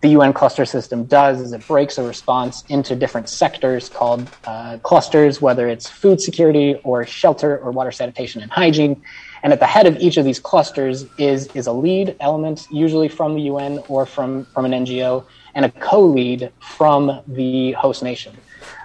[0.00, 4.78] the UN cluster system does is it breaks a response into different sectors called uh,
[4.78, 9.02] clusters, whether it's food security or shelter or water sanitation and hygiene.
[9.42, 13.08] And at the head of each of these clusters is is a lead element, usually
[13.08, 18.36] from the UN or from from an NGO, and a co-lead from the host nation.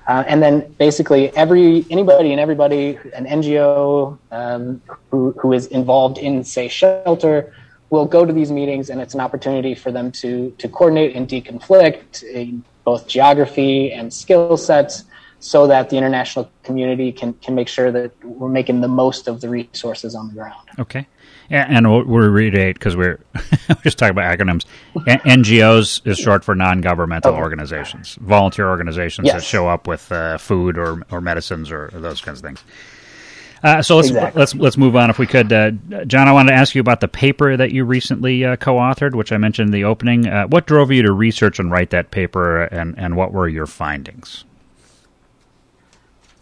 [0.07, 6.17] Uh, and then basically every anybody and everybody, an NGO um, who, who is involved
[6.17, 7.53] in, say, shelter,
[7.89, 11.27] will go to these meetings, and it's an opportunity for them to to coordinate and
[11.29, 12.23] deconflict
[12.83, 15.05] both geography and skill sets,
[15.43, 19.41] so that the international community can can make sure that we're making the most of
[19.41, 20.67] the resources on the ground.
[20.79, 21.05] Okay.
[21.49, 23.19] And we'll, we'll reiterate because we're,
[23.83, 24.65] just talking about acronyms.
[24.95, 27.39] NGOs is short for non-governmental okay.
[27.39, 29.35] organizations, volunteer organizations yes.
[29.35, 32.63] that show up with uh, food or or medicines or, or, those kinds of things.
[33.61, 34.39] Uh, so let's exactly.
[34.39, 35.71] let's let's move on if we could, uh,
[36.05, 36.29] John.
[36.29, 39.37] I wanted to ask you about the paper that you recently uh, co-authored, which I
[39.37, 40.27] mentioned in the opening.
[40.27, 43.67] Uh, what drove you to research and write that paper, and and what were your
[43.67, 44.45] findings?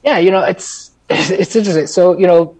[0.03, 1.87] Yeah, you know, it's it's interesting.
[1.87, 2.57] So you know,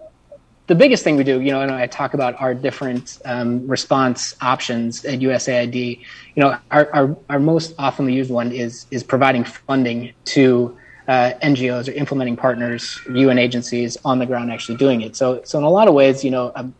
[0.66, 4.36] the biggest thing we do, you know, and I talk about our different um, response
[4.40, 5.98] options at USAID.
[6.34, 10.76] You know, our, our, our most often used one is is providing funding to
[11.08, 15.16] uh, NGOs or implementing partners, UN agencies on the ground actually doing it.
[15.16, 16.74] So, so in a lot of ways, you know, I'm,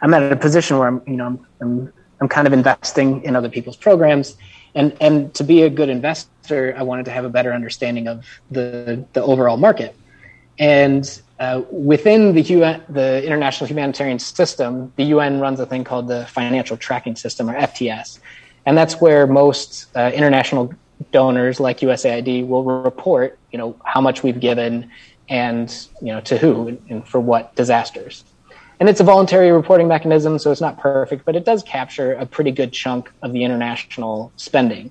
[0.00, 3.34] I'm at a position where I'm, you know, I'm, I'm, I'm kind of investing in
[3.34, 4.36] other people's programs,
[4.74, 8.24] and and to be a good investor, I wanted to have a better understanding of
[8.50, 9.94] the the overall market.
[10.58, 16.08] And uh, within the, UN, the international humanitarian system, the UN runs a thing called
[16.08, 18.20] the Financial Tracking System, or FTS.
[18.66, 20.72] And that's where most uh, international
[21.10, 24.90] donors like USAID will report, you know, how much we've given
[25.28, 28.24] and, you know, to who and for what disasters.
[28.80, 32.26] And it's a voluntary reporting mechanism, so it's not perfect, but it does capture a
[32.26, 34.90] pretty good chunk of the international spending.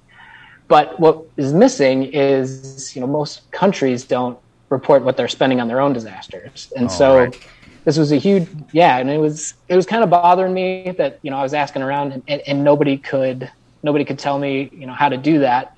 [0.67, 4.37] But what is missing is, you know, most countries don't
[4.73, 6.71] report what they're spending on their own disasters.
[6.75, 7.47] And oh, so right.
[7.85, 11.19] this was a huge, yeah, and it was, it was kind of bothering me that,
[11.21, 13.49] you know, I was asking around and, and, and nobody could,
[13.83, 15.77] nobody could tell me, you know, how to do that.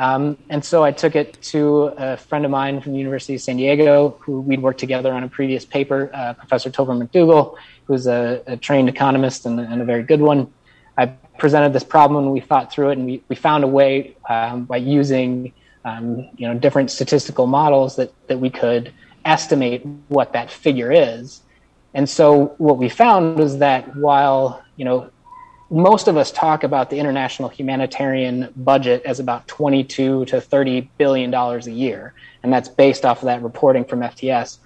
[0.00, 3.42] Um, and so I took it to a friend of mine from the University of
[3.42, 8.06] San Diego, who we'd worked together on a previous paper, uh, Professor Topher McDougall, who's
[8.06, 10.50] a, a trained economist and, and, a very good one.
[10.96, 14.16] I presented this problem and we thought through it, and we, we found a way
[14.26, 15.52] um, by using
[15.84, 18.92] um, you know different statistical models that that we could
[19.24, 21.42] estimate what that figure is.
[21.92, 25.10] And so what we found was that while you know
[25.70, 31.30] most of us talk about the international humanitarian budget as about 22 to 30 billion
[31.30, 32.12] dollars a year,
[32.42, 34.58] and that's based off of that reporting from FTS.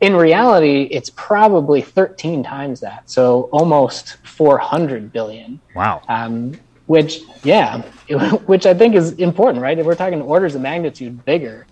[0.00, 5.60] In reality, it's probably 13 times that, so almost 400 billion.
[5.76, 6.02] Wow.
[6.08, 7.82] Um, which, yeah,
[8.46, 9.78] which I think is important, right?
[9.78, 11.66] If we're talking orders of magnitude bigger,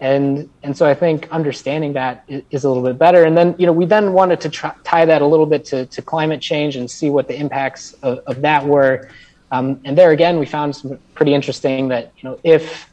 [0.00, 3.24] and and so I think understanding that is a little bit better.
[3.24, 5.86] And then you know we then wanted to try, tie that a little bit to,
[5.86, 9.08] to climate change and see what the impacts of, of that were.
[9.50, 12.90] Um, and there again, we found some pretty interesting that you know if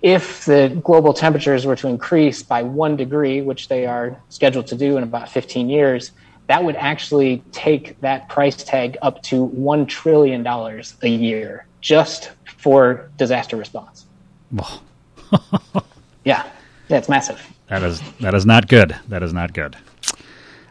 [0.00, 4.74] if the global temperatures were to increase by one degree, which they are scheduled to
[4.74, 6.10] do in about 15 years,
[6.52, 13.10] that would actually take that price tag up to $1 trillion a year just for
[13.16, 14.04] disaster response.
[16.24, 16.48] Yeah,
[16.88, 17.44] yeah, it's massive.
[17.66, 18.94] That is that is not good.
[19.08, 19.76] That is not good.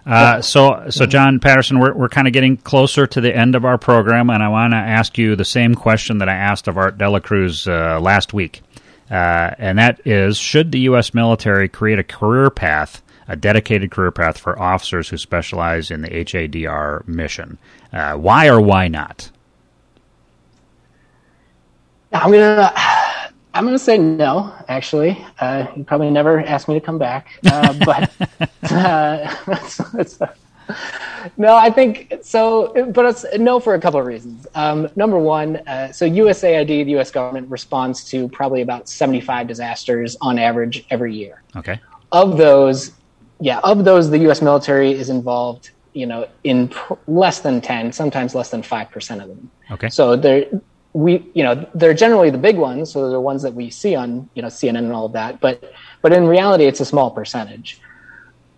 [0.05, 3.65] Uh, so, so John Patterson, we're we're kind of getting closer to the end of
[3.65, 6.77] our program, and I want to ask you the same question that I asked of
[6.77, 8.61] Art Delacruz uh, last week,
[9.09, 11.13] uh, and that is: Should the U.S.
[11.13, 16.09] military create a career path, a dedicated career path for officers who specialize in the
[16.09, 17.57] HADR mission?
[17.93, 19.31] Uh, why or why not?
[22.13, 22.73] I'm gonna
[23.53, 25.23] I'm going to say no, actually.
[25.39, 27.27] Uh, you probably never asked me to come back.
[27.45, 28.11] Uh, but
[28.71, 29.35] uh,
[29.93, 30.19] it's,
[31.37, 34.47] no, I think so, but it's no for a couple of reasons.
[34.55, 40.15] Um, number one, uh, so USAID, the US government, responds to probably about 75 disasters
[40.21, 41.43] on average every year.
[41.55, 41.79] Okay.
[42.13, 42.91] Of those,
[43.41, 47.91] yeah, of those, the US military is involved you know, in pr- less than 10,
[47.91, 49.51] sometimes less than 5% of them.
[49.71, 49.89] Okay.
[49.89, 50.45] So they're
[50.93, 53.95] we, you know, they're generally the big ones, so they're the ones that we see
[53.95, 55.39] on, you know, CNN and all of that.
[55.39, 57.79] But, but in reality, it's a small percentage.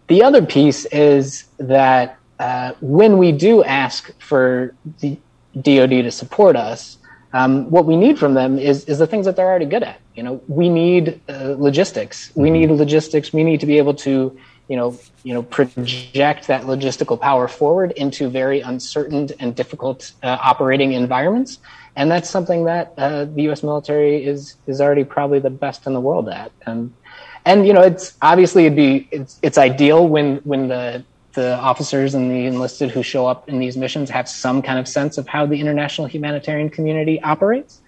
[0.08, 5.18] The other piece is that uh, when we do ask for the
[5.62, 6.98] DoD to support us,
[7.34, 10.00] um, what we need from them is is the things that they're already good at.
[10.14, 12.32] You know, we need uh, logistics.
[12.36, 13.34] We need logistics.
[13.34, 14.38] We need to be able to,
[14.74, 14.90] you know,
[15.28, 21.60] you know, project that logistical power forward into very uncertain and difficult uh, operating environments
[21.96, 23.64] and that's something that uh, the U.S.
[23.64, 26.52] military is is already probably the best in the world at.
[26.66, 26.94] And
[27.46, 32.14] and you know, it's obviously it'd be it's it's ideal when when the the officers
[32.14, 35.28] and the enlisted who show up in these missions have some kind of sense of
[35.28, 37.82] how the international humanitarian community operates.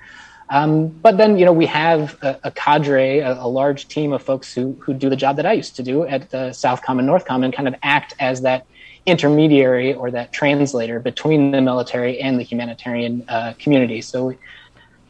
[0.49, 4.21] Um, but then, you know, we have a, a cadre, a, a, large team of
[4.21, 7.09] folks who who do the job that I used to do at the Southcom and
[7.09, 8.65] Northcom, and kind of act as that
[9.07, 14.01] intermediary or that translator between the military and the humanitarian uh, community.
[14.01, 14.35] So,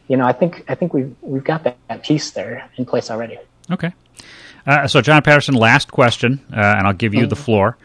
[0.08, 3.12] you know, I think I think we've we've got that, that piece there in place
[3.12, 3.38] already.
[3.70, 3.92] Okay.
[4.66, 7.44] Uh, so, John Patterson, last question, uh, and I'll give you the mm-hmm.
[7.44, 7.78] floor.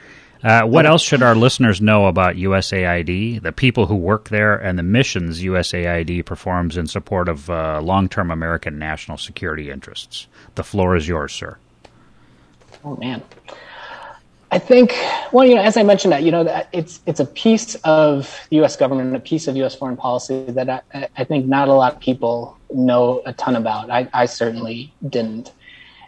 [0.42, 4.78] Uh, what else should our listeners know about USAID, the people who work there, and
[4.78, 10.26] the missions USAID performs in support of uh, long term American national security interests?
[10.54, 11.58] The floor is yours, sir.
[12.84, 13.22] Oh, man.
[14.52, 14.96] I think,
[15.30, 18.56] well, you know, as I mentioned, that you know, it's it's a piece of the
[18.56, 18.76] U.S.
[18.76, 19.76] government, a piece of U.S.
[19.76, 23.90] foreign policy that I, I think not a lot of people know a ton about.
[23.90, 25.52] I, I certainly didn't,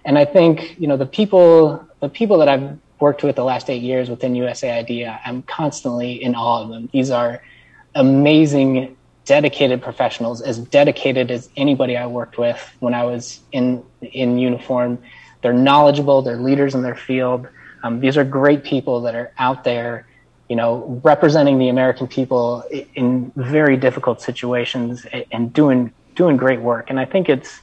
[0.04, 3.68] and I think you know the people the people that I've worked with the last
[3.68, 6.88] eight years within USAID, I'm constantly in awe of them.
[6.92, 7.42] These are
[7.94, 14.38] amazing, dedicated professionals, as dedicated as anybody I worked with when I was in in
[14.38, 14.98] uniform.
[15.42, 16.22] They're knowledgeable.
[16.22, 17.48] They're leaders in their field
[17.82, 20.06] um, these are great people that are out there,
[20.48, 22.64] you know, representing the American people
[22.94, 26.90] in very difficult situations and doing doing great work.
[26.90, 27.61] And I think it's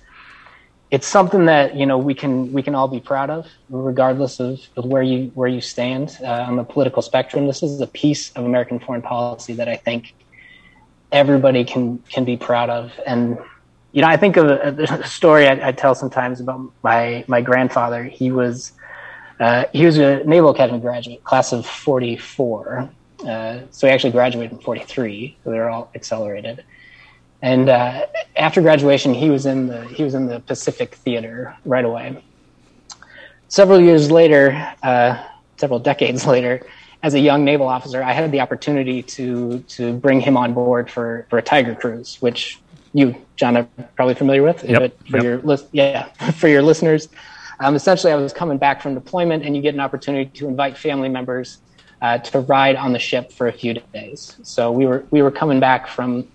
[0.92, 4.60] it's something that you know we can we can all be proud of, regardless of,
[4.76, 7.46] where you where you stand uh, on the political spectrum.
[7.46, 10.16] This is a piece of American foreign policy that I think
[11.12, 12.92] everybody can can be proud of.
[13.06, 13.38] And
[13.92, 17.42] you know, I think of a, a story I, I, tell sometimes about my my
[17.42, 18.04] grandfather.
[18.04, 18.72] He was
[19.40, 22.90] uh, he was a Naval Academy graduate, class of '44.
[23.28, 25.38] Uh, so he actually graduated in '43.
[25.44, 26.64] So they're all accelerated.
[27.42, 31.86] And uh, after graduation, he was in the he was in the Pacific Theater right
[31.86, 32.24] away.
[33.48, 35.24] Several years later, uh,
[35.58, 36.66] several decades later,
[37.02, 40.92] as a young naval officer, I had the opportunity to to bring him on board
[40.92, 42.60] for for a Tiger cruise, which
[42.94, 44.64] you, John, are probably familiar with.
[44.64, 45.24] Yep, for yep.
[45.24, 47.08] your list, yeah, for your listeners,
[47.60, 50.78] um, essentially, I was coming back from deployment, and you get an opportunity to invite
[50.78, 51.60] family members
[52.02, 54.38] uh, to ride on the ship for a few days.
[54.44, 56.28] So we were we were coming back from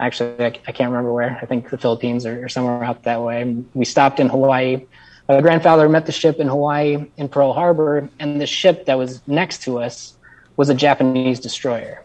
[0.00, 1.38] actually I, I can't remember where.
[1.40, 3.62] I think the Philippines or, or somewhere out that way.
[3.74, 4.86] We stopped in Hawaii
[5.30, 9.20] my grandfather met the ship in Hawaii in Pearl Harbor, and the ship that was
[9.28, 10.14] next to us
[10.56, 12.02] was a Japanese destroyer.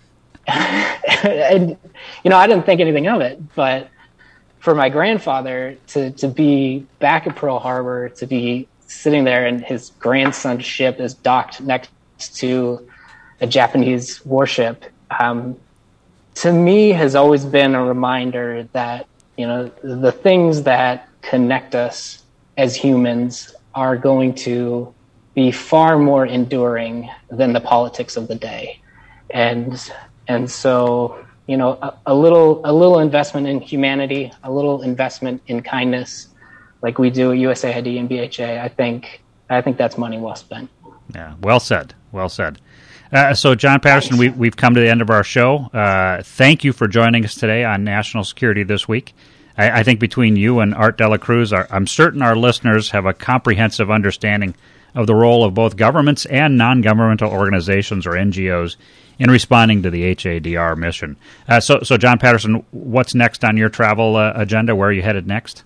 [0.46, 1.76] and
[2.22, 3.88] you know, I didn't think anything of it, but
[4.60, 9.60] for my grandfather to to be back at Pearl Harbor, to be sitting there, and
[9.60, 11.90] his grandson's ship is docked next
[12.36, 12.88] to
[13.40, 14.84] a Japanese warship,
[15.18, 15.56] um,
[16.42, 22.22] to me has always been a reminder that you know the things that connect us
[22.56, 24.92] as humans are going to
[25.34, 28.80] be far more enduring than the politics of the day.
[29.30, 29.80] And
[30.26, 35.40] and so, you know, a, a little a little investment in humanity, a little investment
[35.46, 36.28] in kindness,
[36.82, 40.70] like we do at USAID and BHA, I think I think that's money well spent.
[41.14, 41.94] Yeah, well said.
[42.10, 42.60] Well said.
[43.10, 45.70] Uh, so, John Patterson, we, we've come to the end of our show.
[45.72, 49.14] Uh, thank you for joining us today on National Security This Week.
[49.56, 53.06] I, I think between you and Art Dela Cruz, our, I'm certain our listeners have
[53.06, 54.54] a comprehensive understanding
[54.94, 58.76] of the role of both governments and non governmental organizations or NGOs
[59.18, 61.16] in responding to the HADR mission.
[61.48, 64.76] Uh, so, so, John Patterson, what's next on your travel uh, agenda?
[64.76, 65.64] Where are you headed next?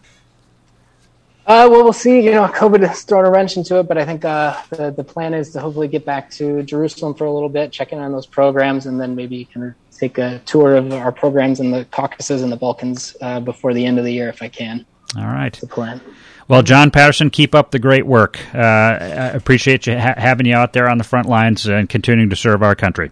[1.46, 2.20] Uh, well, we'll see.
[2.24, 5.04] You know, COVID has thrown a wrench into it, but I think uh, the the
[5.04, 8.12] plan is to hopefully get back to Jerusalem for a little bit, check in on
[8.12, 11.84] those programs, and then maybe kind of take a tour of our programs in the
[11.86, 14.84] Caucasus and the Balkans uh, before the end of the year if I can.
[15.16, 15.52] All right.
[15.52, 16.00] The plan.
[16.48, 18.38] Well, John Patterson, keep up the great work.
[18.54, 22.30] Uh, I appreciate you ha- having you out there on the front lines and continuing
[22.30, 23.10] to serve our country.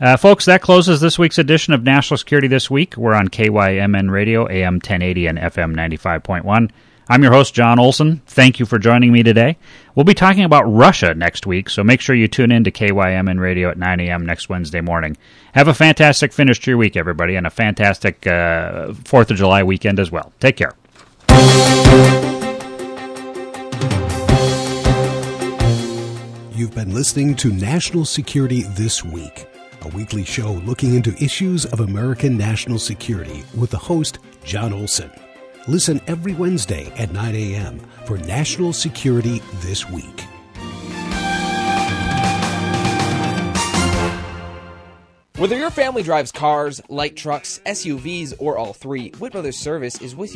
[0.00, 2.96] Uh, folks, that closes this week's edition of National Security This Week.
[2.96, 6.70] We're on KYMN Radio, AM 1080 and FM 95.1.
[7.08, 8.22] I'm your host, John Olson.
[8.26, 9.58] Thank you for joining me today.
[9.94, 13.38] We'll be talking about Russia next week, so make sure you tune in to KYMN
[13.38, 14.24] Radio at 9 a.m.
[14.24, 15.16] next Wednesday morning.
[15.52, 19.62] Have a fantastic finish to your week, everybody, and a fantastic uh, 4th of July
[19.62, 20.32] weekend as well.
[20.40, 20.72] Take care.
[26.56, 29.46] You've been listening to National Security This Week,
[29.82, 35.10] a weekly show looking into issues of American national security with the host, John Olson.
[35.66, 37.80] Listen every Wednesday at 9 a.m.
[38.04, 40.24] for National Security This Week.
[45.36, 50.14] Whether your family drives cars, light trucks, SUVs, or all three, Whit Brothers Service is
[50.14, 50.32] with you.